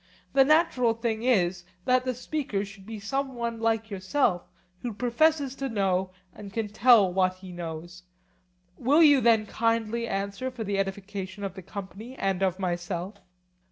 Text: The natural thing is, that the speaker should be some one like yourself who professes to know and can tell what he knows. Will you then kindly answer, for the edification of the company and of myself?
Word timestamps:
The 0.33 0.43
natural 0.43 0.95
thing 0.95 1.21
is, 1.21 1.63
that 1.85 2.05
the 2.05 2.15
speaker 2.15 2.65
should 2.65 2.87
be 2.87 2.99
some 2.99 3.35
one 3.35 3.59
like 3.59 3.91
yourself 3.91 4.41
who 4.81 4.93
professes 4.93 5.53
to 5.57 5.69
know 5.69 6.09
and 6.33 6.51
can 6.51 6.69
tell 6.69 7.13
what 7.13 7.35
he 7.35 7.51
knows. 7.51 8.01
Will 8.79 9.03
you 9.03 9.21
then 9.21 9.45
kindly 9.45 10.07
answer, 10.07 10.49
for 10.49 10.63
the 10.63 10.79
edification 10.79 11.43
of 11.43 11.53
the 11.53 11.61
company 11.61 12.15
and 12.17 12.41
of 12.41 12.57
myself? 12.57 13.19